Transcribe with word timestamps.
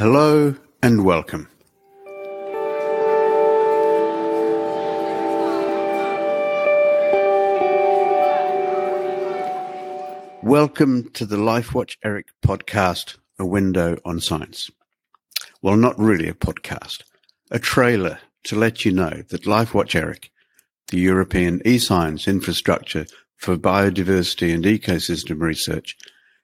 Hello 0.00 0.54
and 0.82 1.04
welcome. 1.04 1.46
Welcome 10.42 11.10
to 11.10 11.26
the 11.26 11.36
LifeWatch 11.36 11.98
ERIC 12.02 12.28
podcast, 12.42 13.18
A 13.38 13.44
Window 13.44 13.98
on 14.06 14.20
Science. 14.20 14.70
Well, 15.60 15.76
not 15.76 15.98
really 15.98 16.30
a 16.30 16.32
podcast, 16.32 17.02
a 17.50 17.58
trailer 17.58 18.20
to 18.44 18.56
let 18.56 18.86
you 18.86 18.92
know 18.92 19.22
that 19.28 19.42
LifeWatch 19.42 19.94
ERIC, 19.94 20.30
the 20.88 20.98
European 20.98 21.60
e-science 21.66 22.26
infrastructure 22.26 23.04
for 23.36 23.58
biodiversity 23.58 24.54
and 24.54 24.64
ecosystem 24.64 25.42
research, 25.42 25.94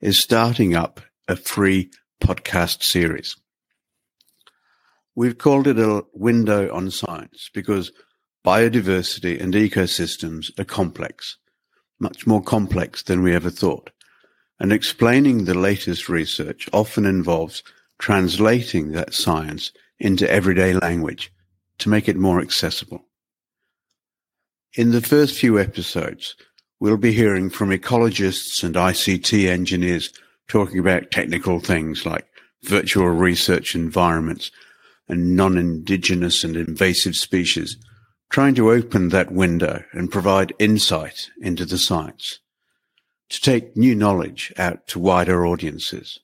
is 0.00 0.18
starting 0.18 0.74
up 0.74 1.02
a 1.28 1.36
free 1.36 1.90
podcast 2.18 2.82
series. 2.82 3.36
We've 5.14 5.36
called 5.36 5.66
it 5.66 5.78
a 5.78 6.04
window 6.14 6.72
on 6.74 6.90
science 6.90 7.50
because 7.52 7.92
biodiversity 8.46 9.40
and 9.40 9.52
ecosystems 9.52 10.58
are 10.58 10.64
complex, 10.64 11.36
much 12.00 12.26
more 12.26 12.42
complex 12.42 13.02
than 13.02 13.22
we 13.22 13.34
ever 13.34 13.50
thought. 13.50 13.90
And 14.58 14.72
explaining 14.72 15.44
the 15.44 15.54
latest 15.54 16.08
research 16.08 16.68
often 16.72 17.04
involves 17.04 17.62
translating 17.98 18.92
that 18.92 19.12
science 19.12 19.72
into 19.98 20.30
everyday 20.30 20.72
language 20.72 21.30
to 21.78 21.88
make 21.88 22.08
it 22.08 22.16
more 22.16 22.40
accessible. 22.40 23.04
In 24.74 24.92
the 24.92 25.02
first 25.02 25.38
few 25.38 25.58
episodes, 25.58 26.36
we'll 26.80 26.96
be 26.96 27.12
hearing 27.12 27.50
from 27.50 27.68
ecologists 27.68 28.64
and 28.64 28.76
ICT 28.76 29.46
engineers 29.46 30.10
talking 30.48 30.78
about 30.78 31.10
technical 31.10 31.60
things 31.60 32.06
like 32.06 32.26
virtual 32.64 33.08
research 33.08 33.74
environments 33.74 34.50
and 35.08 35.36
non-indigenous 35.36 36.44
and 36.44 36.56
invasive 36.56 37.16
species, 37.16 37.76
trying 38.30 38.54
to 38.54 38.70
open 38.70 39.08
that 39.08 39.32
window 39.32 39.84
and 39.92 40.10
provide 40.10 40.54
insight 40.58 41.30
into 41.40 41.64
the 41.64 41.78
science, 41.78 42.40
to 43.28 43.40
take 43.40 43.76
new 43.76 43.94
knowledge 43.94 44.52
out 44.56 44.86
to 44.86 44.98
wider 44.98 45.46
audiences. 45.46 46.18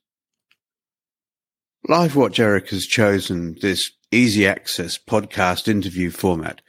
LifeWatch 1.88 2.38
ERIC 2.38 2.68
has 2.70 2.86
chosen 2.86 3.56
this 3.60 3.92
easy 4.10 4.46
access 4.46 4.98
podcast 4.98 5.68
interview 5.68 6.10
format 6.10 6.60